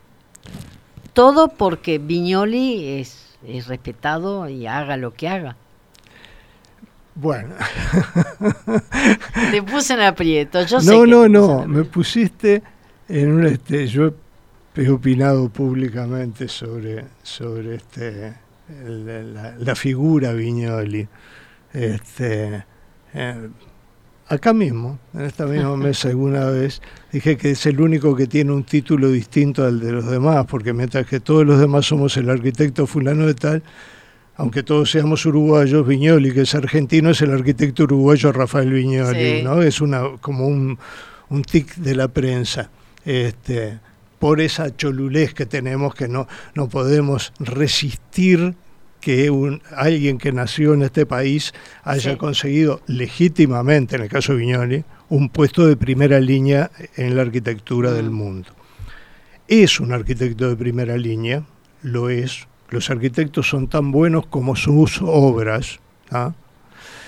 [1.13, 5.57] Todo porque Viñoli es, es respetado y haga lo que haga.
[7.15, 7.55] Bueno,
[9.51, 10.63] Te puse en aprieto.
[10.63, 12.63] Yo sé no, que no, no, me pusiste
[13.09, 14.13] en un este, yo
[14.81, 18.35] he opinado públicamente sobre sobre este
[18.85, 21.07] el- la, la figura Viñoli.
[21.73, 22.65] Este
[23.15, 23.49] eh,
[24.29, 26.81] acá mismo, en esta misma mesa alguna vez
[27.13, 30.73] dije que es el único que tiene un título distinto al de los demás, porque
[30.73, 33.63] mientras que todos los demás somos el arquitecto fulano de tal,
[34.37, 39.43] aunque todos seamos uruguayos, Viñoli, que es argentino, es el arquitecto uruguayo Rafael Viñoli, Sí.
[39.43, 39.63] ¿no?
[39.63, 40.79] Es una como un,
[41.29, 42.71] un tic de la prensa.
[43.05, 43.81] Este,
[44.19, 48.55] por esa cholulez que tenemos que no, no podemos resistir
[49.01, 51.53] que un, alguien que nació en este país
[51.85, 52.17] haya Sí.
[52.17, 57.93] conseguido legítimamente, en el caso de Viñoli, un puesto de primera línea en la arquitectura
[57.93, 58.15] del Mm.
[58.15, 58.49] mundo.
[59.47, 61.45] Es un arquitecto de primera línea,
[61.83, 62.47] lo es.
[62.71, 65.79] Los arquitectos son tan buenos como sus obras.
[66.11, 66.33] ¿ah?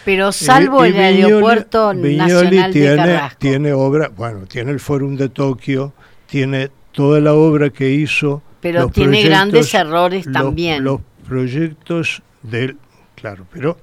[0.04, 3.36] Pero salvo Y- y el Viñoli- aeropuerto Viñoli nacional tiene, de Carrasco.
[3.38, 5.92] tiene obra, bueno, tiene el Fórum de Tokio,
[6.26, 8.42] tiene toda la obra que hizo.
[8.60, 10.84] pero los tiene grandes errores los- también.
[10.84, 12.76] Los proyectos del.
[13.14, 13.78] Claro, pero.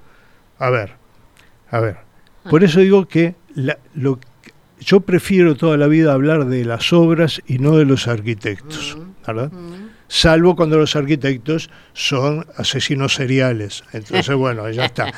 [0.60, 0.94] A ver,
[1.70, 1.98] a ver.
[2.44, 2.50] Ah.
[2.50, 4.20] Por eso digo que la- lo,
[4.80, 9.52] yo prefiero toda la vida hablar de las obras y no de los arquitectos, ¿verdad?
[9.52, 9.88] Mm.
[10.08, 13.84] Salvo cuando los arquitectos son asesinos seriales.
[13.94, 15.12] Entonces, bueno, ya está.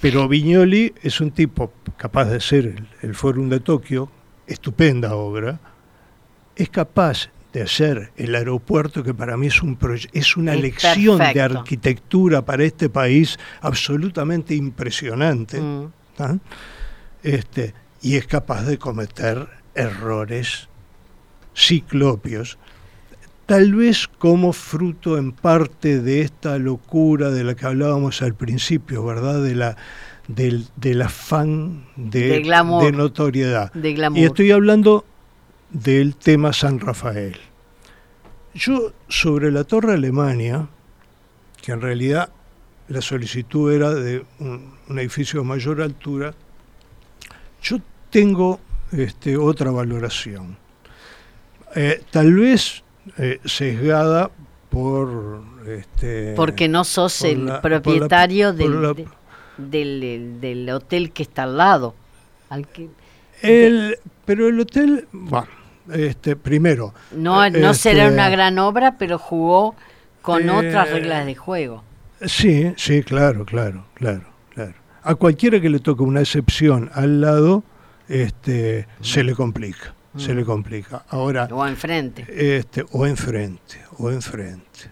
[0.00, 4.10] Pero Viñoli es un tipo capaz de ser el, el Fórum de Tokio,
[4.46, 5.58] estupenda obra,
[6.56, 9.78] es capaz de hacer el aeropuerto que para mí es un
[10.12, 15.60] es una Es lección de arquitectura para este país absolutamente impresionante.
[15.60, 15.92] Mm.
[16.18, 16.36] ¿ah?
[17.22, 20.68] Este, y es capaz de cometer errores
[21.54, 22.58] ciclopios,
[23.46, 29.04] tal vez como fruto en parte de esta locura de la que hablábamos al principio,
[29.04, 29.42] ¿verdad?
[29.42, 29.76] De la,
[30.28, 32.84] del, del afán de, De glamour.
[32.84, 33.72] de notoriedad.
[33.72, 34.18] De glamour.
[34.18, 35.04] Y estoy hablando
[35.82, 37.36] del tema San Rafael.
[38.54, 40.66] Yo sobre la Torre Alemania,
[41.62, 42.30] que en realidad
[42.88, 46.32] la solicitud era de un, un edificio de mayor altura,
[47.62, 47.78] yo
[48.10, 48.58] tengo
[48.92, 50.56] este, otra valoración.
[51.74, 52.82] Eh, tal vez
[53.18, 54.30] eh, sesgada
[54.70, 55.42] por...
[55.66, 59.08] Este, Porque no sos por el la- por la- propietario por del, la- de-
[59.58, 61.94] del, del- del hotel que está al lado.
[62.48, 62.88] Al que,
[63.42, 65.48] el- pero el hotel, bueno,
[65.92, 69.74] este, primero, no, no Este, será una gran obra, pero jugó
[70.22, 71.84] con Eh, otras reglas de juego.
[72.24, 74.22] Sí, sí, claro, claro, claro,
[74.54, 74.74] claro.
[75.02, 77.62] A cualquiera que le toque una excepción al lado,
[78.08, 81.04] este, se le complica, se le complica.
[81.10, 82.26] Ahora, O enfrente.
[82.58, 84.90] este, o enfrente, o enfrente.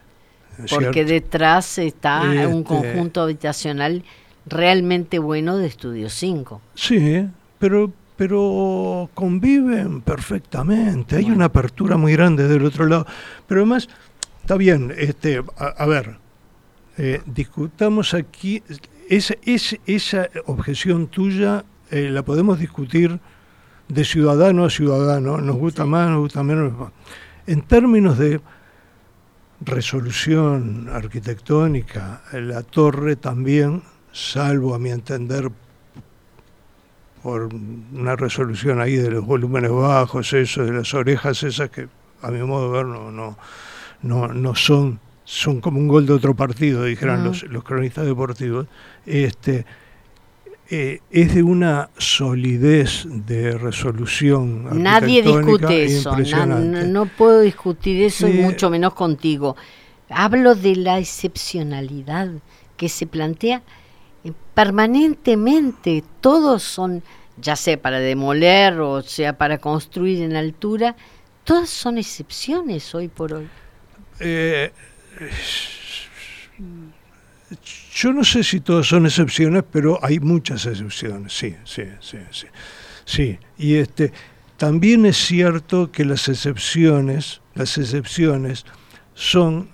[0.58, 1.12] ¿no es Porque cierto?
[1.12, 4.04] detrás está un Este- conjunto habitacional
[4.46, 6.60] realmente bueno de Estudio 5.
[6.74, 7.26] Sí,
[7.58, 11.16] pero, pero conviven perfectamente.
[11.16, 13.06] Hay una apertura muy grande del otro lado.
[13.46, 13.88] Pero además,
[14.40, 16.18] está bien, este, a, a ver,
[16.96, 18.62] eh, discutamos aquí,
[19.08, 23.18] esa, esa, esa objeción tuya eh, la podemos discutir
[23.88, 26.72] de ciudadano a ciudadano, nos gusta más, nos gusta menos.
[27.46, 28.40] En términos de
[29.60, 35.50] resolución arquitectónica, la torre también, salvo a mi entender
[37.24, 37.48] por
[37.94, 41.88] una resolución ahí de los volúmenes bajos, eso, de las orejas esas que
[42.20, 43.38] a mi modo de ver no, no,
[44.02, 48.66] no, no son, son como un gol de otro partido, dijeran los, los cronistas deportivos,
[49.06, 49.64] este,
[50.68, 54.82] eh, es de una solidez de resolución.
[54.82, 56.14] Nadie discute eso.
[56.16, 58.38] na- no, no puedo discutir eso y Sí.
[58.38, 59.56] mucho menos contigo.
[60.10, 62.28] Hablo de la excepcionalidad
[62.76, 63.62] que se plantea eh,
[64.54, 66.04] permanentemente.
[66.20, 67.02] Todos son,
[67.36, 70.96] ya sea para demoler o sea para construir en altura,
[71.44, 73.48] todas son excepciones hoy por hoy.
[74.20, 74.72] Eh,
[77.94, 82.46] Yo no sé si todos son excepciones, pero hay muchas excepciones, sí, sí, sí, sí.
[83.04, 84.12] Sí, y este
[84.56, 88.64] también es cierto que las excepciones, las excepciones
[89.14, 89.68] son,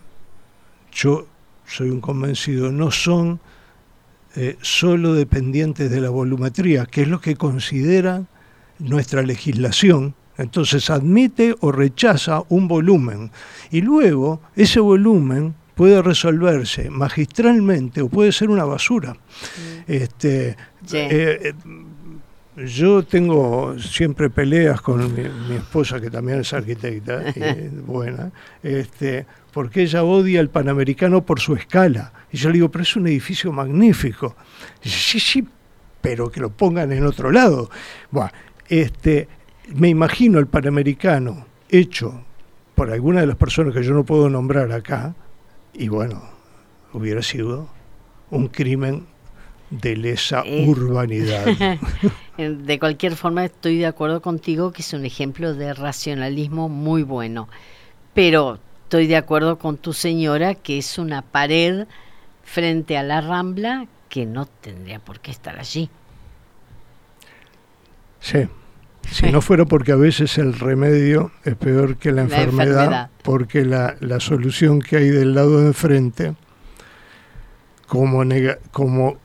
[0.92, 1.26] yo
[1.66, 3.40] soy un convencido, no son
[4.36, 8.22] eh, solo dependientes de la volumetría, que es lo que considera
[8.78, 10.14] nuestra legislación.
[10.36, 13.30] Entonces admite o rechaza un volumen
[13.70, 19.14] y luego ese volumen puede resolverse magistralmente o puede ser una basura.
[19.14, 19.92] Mm.
[19.92, 20.56] Este, eh,
[20.92, 21.54] eh,
[22.66, 28.30] yo tengo siempre peleas con mi, esposa, que también es arquitecta, y buena,
[28.62, 32.12] este, porque ella odia el Panamericano por su escala.
[32.32, 34.36] Y yo le digo, pero es un edificio magnífico.
[34.80, 35.48] Y dice, sí, sí,
[36.00, 37.70] pero que lo pongan en otro lado.
[38.10, 38.30] Bueno,
[38.68, 39.28] este,
[39.74, 42.24] me imagino el Panamericano hecho
[42.74, 45.14] por alguna de las personas que yo no puedo nombrar acá,
[45.74, 46.22] y bueno,
[46.92, 47.68] hubiera sido
[48.30, 49.06] un crimen
[49.70, 51.44] de lesa eh, urbanidad.
[52.38, 57.48] de cualquier forma, estoy de acuerdo contigo que es un ejemplo de racionalismo muy bueno.
[58.14, 58.58] Pero
[58.90, 61.86] estoy de acuerdo con tu señora que es una pared
[62.42, 65.88] frente a la rambla que no tendría por qué estar allí.
[68.18, 68.48] Sí.
[69.08, 73.94] Si no fuera porque a veces el remedio es peor que la, enfermedad, porque la,
[74.00, 76.34] la, solución que hay del lado de enfrente,
[77.86, 78.24] como,
[78.72, 79.18] como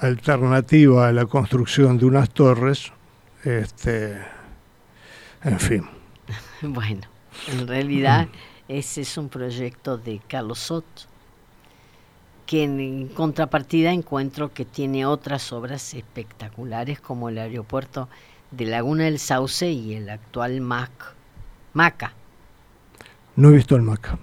[0.00, 2.92] alternativa a la construcción de unas torres,
[3.44, 4.18] este,
[5.44, 5.88] en fin.
[6.62, 7.02] Bueno,
[7.52, 8.26] en realidad
[8.68, 11.02] ese es un proyecto de Carlos Soto,
[12.46, 18.08] que en contrapartida encuentro que tiene otras obras espectaculares como el aeropuerto
[18.50, 20.90] de Laguna del Sauce y el actual MAC,
[21.72, 22.12] MACA.
[23.36, 24.18] No he visto el MACA,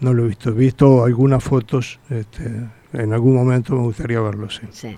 [0.00, 0.50] no lo he visto.
[0.50, 2.44] He visto algunas fotos, este,
[2.92, 4.62] en algún momento me gustaría verlo, sí.
[4.70, 4.96] sí.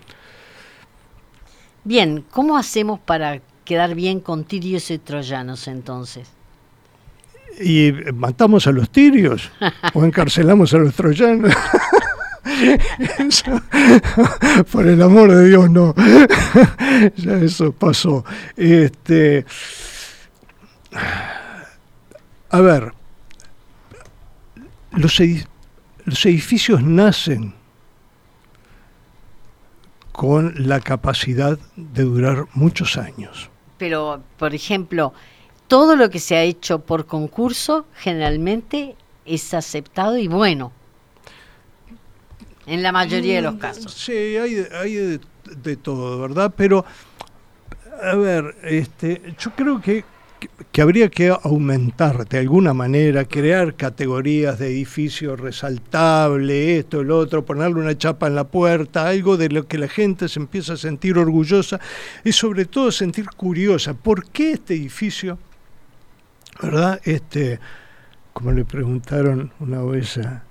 [1.85, 6.30] Bien, ¿cómo hacemos para quedar bien con tirios y troyanos entonces?
[7.61, 9.51] ¿Y matamos a los tirios
[9.93, 11.55] o encarcelamos a los troyanos?
[14.73, 15.95] por el amor de Dios, no.
[17.17, 18.25] ya eso pasó.
[18.57, 19.45] Este,
[22.51, 22.93] a ver,
[24.93, 27.55] los edificios nacen
[30.12, 33.51] con la capacidad de durar muchos años.
[33.79, 35.12] Pero, por ejemplo,
[35.68, 40.72] todo lo que se ha hecho por concurso generalmente es aceptado y bueno,
[42.66, 43.92] en la mayoría de los mm, casos.
[43.92, 45.20] Sí, hay, hay
[45.62, 46.53] de, todo, ¿verdad?
[46.57, 46.85] Pero,
[48.03, 50.05] a ver, este, yo creo que
[50.72, 57.44] que, habría que aumentar de alguna manera, crear categorías de edificio resaltable, esto, el otro,
[57.44, 60.77] ponerle una chapa en la puerta, algo de lo que la gente se empieza a
[60.77, 61.81] sentir orgullosa
[62.24, 63.94] y sobre todo sentir curiosa.
[63.94, 65.38] ¿Por qué este edificio,
[66.61, 67.01] verdad?
[67.05, 67.61] Este,
[68.33, 70.45] como le preguntaron una vez a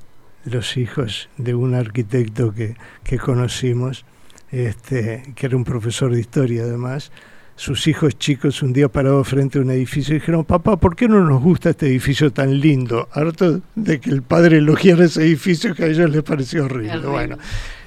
[0.45, 4.05] los hijos de un arquitecto que, que conocimos,
[4.51, 7.11] este, que era un profesor de historia además,
[7.55, 11.07] sus hijos chicos un día parados frente a un edificio y dijeron, papá, ¿por qué
[11.07, 13.07] no nos gusta este edificio tan lindo?
[13.11, 17.05] Harto de que el padre elogiara ese edificio que a ellos les pareció horrible.
[17.07, 17.37] Bueno,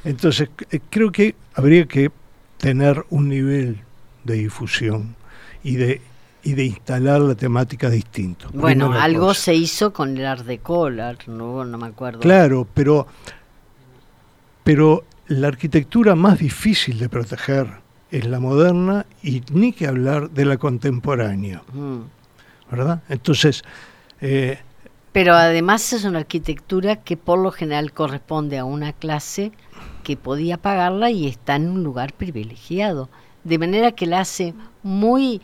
[0.05, 2.11] entonces eh, creo que habría que
[2.59, 3.79] tener un nivel
[4.24, 5.16] de difusión
[5.62, 6.00] y de
[6.46, 8.48] y de instalar la temática distinto.
[8.54, 12.20] Bueno, algo se hizo con el Art Deco, no, no me acuerdo.
[12.20, 13.09] Claro, pero,
[14.62, 17.66] pero la arquitectura más difícil de proteger
[18.12, 21.64] es la moderna y ni que hablar de la contemporánea.
[21.72, 22.02] Mm.
[22.70, 23.02] ¿Verdad?
[23.09, 23.64] Entonces...
[24.20, 24.59] Eh,
[25.11, 29.50] Pero además es una arquitectura que por lo general corresponde a una clase
[30.04, 33.09] que podía pagarla y está en un lugar privilegiado.
[33.42, 34.54] De manera que la hace
[34.85, 35.40] muy,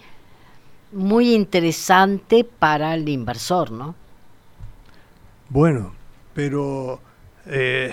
[0.92, 3.94] muy interesante para el inversor, ¿no?
[5.48, 5.92] Bueno,
[6.34, 7.00] pero...
[7.46, 7.92] Eh,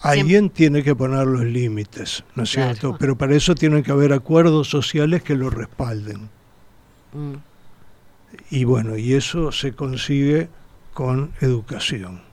[0.00, 2.96] Alguien tiene que poner los límites, ¿no es cierto?
[2.98, 6.28] Pero para eso tienen que haber acuerdos sociales que lo respalden.
[7.12, 7.34] Mm.
[8.50, 10.48] Y bueno, y eso se consigue
[10.94, 12.27] con educación.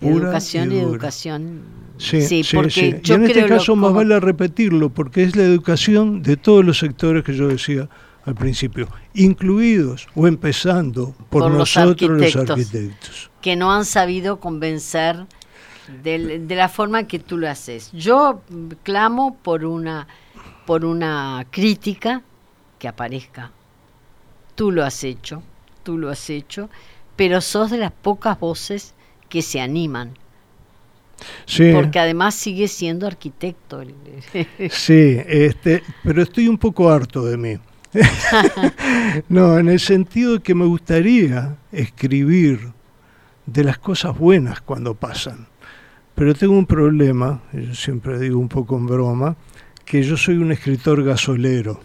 [0.00, 1.62] Educación y, educación.
[1.98, 6.36] Sí, sí, porque y en este caso más vale repetirlo, porque es la educación de
[6.36, 7.88] todos los sectores que yo decía
[8.26, 13.30] al principio, incluidos o empezando por, nosotros los arquitectos.
[13.40, 15.26] Que no han sabido convencer
[16.02, 17.90] de, la forma que tú lo haces.
[17.92, 18.42] Yo
[18.82, 20.08] clamo por una,
[20.66, 22.22] por una crítica
[22.78, 23.52] que aparezca.
[24.56, 25.42] Tú lo has hecho,
[25.84, 26.68] tú lo has hecho,
[27.14, 28.95] pero sos de las pocas voces
[29.36, 30.14] que se animan.
[31.44, 31.70] Sí.
[31.74, 33.82] Porque además sigue siendo arquitecto.
[34.70, 37.58] Sí, este, pero estoy un poco harto de mí.
[39.28, 42.72] no, en el sentido de que me gustaría escribir
[43.44, 45.48] de las cosas buenas cuando pasan.
[46.14, 49.36] Pero tengo un problema, yo siempre digo un poco en broma,
[49.84, 51.78] que yo soy un escritor gasolero,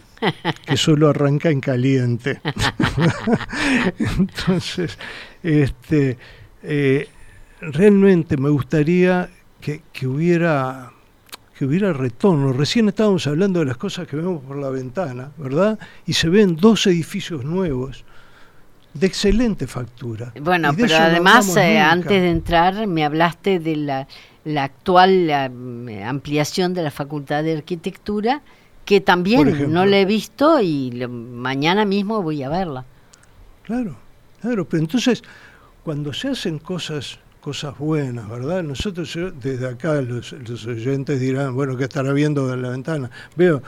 [0.64, 2.40] que solo arranca en caliente.
[3.98, 4.96] Entonces,
[5.42, 6.16] este,
[6.62, 7.08] eh,
[7.62, 10.92] realmente me gustaría que, que, hubiera
[11.56, 12.52] que hubiera retorno.
[12.52, 15.78] Recién estábamos hablando de las cosas que vemos por la ventana, ¿verdad?
[16.06, 18.04] Y se ven dos edificios nuevos
[18.94, 20.32] de excelente factura.
[20.40, 24.08] Bueno, pero además, eh, antes de entrar, me hablaste de la,
[24.44, 28.42] la actual la, mm, ampliación de la Facultad de Arquitectura,
[28.84, 32.84] que también no la he visto y lo, mañana mismo voy a verla.
[33.62, 33.96] Claro,
[34.40, 35.22] claro, pero entonces,
[35.84, 38.62] cuando se hacen cosas cosas buenas, ¿verdad?
[38.62, 43.10] Nosotros desde acá los, los oyentes dirán, bueno, ¿qué estará viendo de la ventana?
[43.36, 43.62] Veo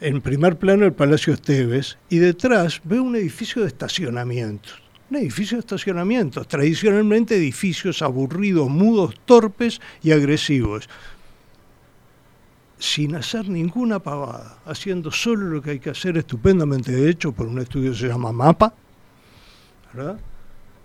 [0.00, 4.82] en primer plano el Palacio Esteves y detrás veo un edificio de estacionamientos.
[5.10, 10.88] Un edificio de estacionamientos, tradicionalmente edificios aburridos, mudos, torpes y agresivos,
[12.78, 17.58] sin hacer ninguna pavada, haciendo solo lo que hay que hacer estupendamente hecho por un
[17.58, 18.72] estudio que se llama MAPA,
[19.92, 20.18] ¿verdad?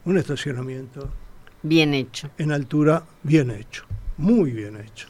[0.04, 1.10] Un estacionamiento.
[1.66, 2.30] Bien hecho.
[2.38, 3.86] En altura, bien hecho,
[4.18, 5.08] muy bien hecho.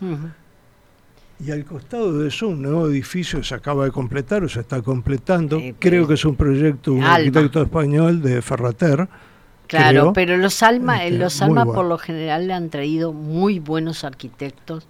[1.38, 4.82] Y al costado de eso, un nuevo edificio se acaba de completar o se está
[4.82, 5.62] completando.
[5.80, 9.10] creo que es un proyecto de un arquitecto español de Ferrater.
[9.68, 14.06] Claro, pero los Alma, este, los Alma por lo general le han traído muy buenos
[14.06, 14.88] arquitectos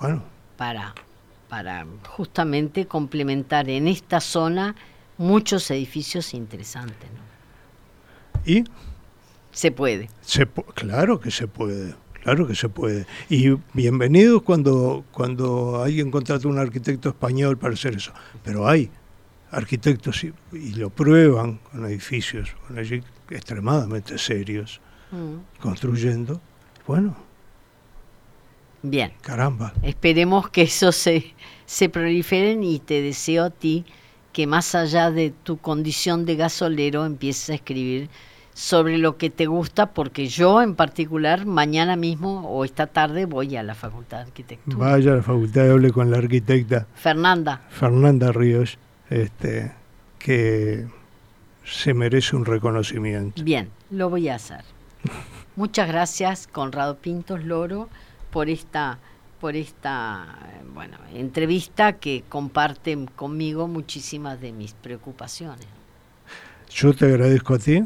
[0.00, 0.24] bueno.
[0.56, 0.92] para,
[1.48, 4.74] para justamente complementar en esta zona
[5.18, 7.10] muchos edificios interesantes.
[8.44, 8.64] ¿Y?
[9.56, 10.10] Se puede.
[10.20, 11.94] Se, claro que se puede.
[12.22, 13.06] Claro que se puede.
[13.30, 18.12] Y bienvenidos cuando, cuando alguien contrata a un arquitecto español para hacer eso.
[18.44, 18.90] Pero hay
[19.50, 20.34] arquitectos y,
[20.74, 22.78] lo prueban con edificios con
[23.30, 24.78] extremadamente serios,
[25.10, 25.58] mm.
[25.62, 26.38] construyendo.
[26.86, 27.16] Bueno.
[28.82, 29.14] Bien.
[29.22, 29.72] Caramba.
[29.82, 31.32] Esperemos que eso se,
[31.64, 33.86] se proliferen y te deseo a ti
[34.34, 38.10] que más allá de tu condición de gasolero empieces a escribir
[38.56, 43.54] sobre lo que te gusta, porque yo en particular mañana mismo o esta tarde voy
[43.54, 44.78] a la Facultad de Arquitectura.
[44.78, 46.86] Vaya a la facultad, hable con la arquitecta.
[46.94, 47.60] Fernanda.
[47.68, 48.78] Fernanda Ríos,
[49.10, 49.72] este,
[50.18, 50.86] que
[51.66, 53.44] se merece un reconocimiento.
[53.44, 54.64] Bien, lo voy a hacer.
[55.54, 57.90] Muchas gracias, Conrado Pintos Loro,
[58.30, 58.98] por esta
[59.38, 60.34] por esta
[60.72, 65.66] bueno, entrevista que comparte conmigo muchísimas de mis preocupaciones.
[66.70, 67.84] Yo te agradezco a ti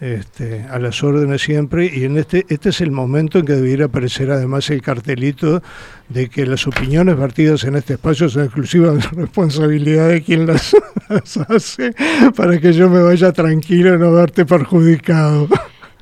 [0.00, 3.86] este, a las órdenes siempre y en este este es el momento en que debiera
[3.86, 5.60] aparecer además el cartelito
[6.08, 10.72] de que las opiniones vertidas en este espacio son exclusivas de responsabilidad de quien las,
[11.48, 11.92] hace
[12.36, 15.48] para que yo me vaya tranquilo y no verte perjudicado.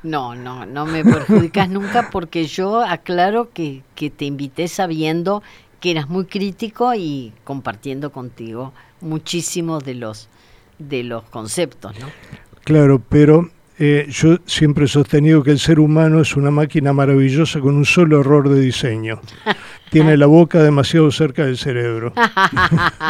[0.03, 5.41] No, no, no me perjudicas nunca porque yo aclaro que, que te invité sabiendo
[5.79, 10.29] que eras muy crítico y compartiendo contigo muchísimos de los
[10.77, 12.07] de los conceptos, ¿no?
[12.63, 17.59] Claro, pero eh, yo siempre he sostenido que el ser humano es una máquina maravillosa
[17.59, 19.19] con un solo error de diseño.
[19.91, 22.13] Tiene la boca demasiado cerca del cerebro.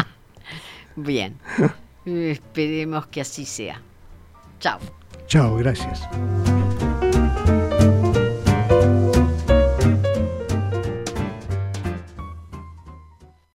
[0.95, 1.35] Bien,
[2.05, 3.81] esperemos que así sea.
[4.59, 4.79] Chao.
[5.27, 6.07] Chao, gracias.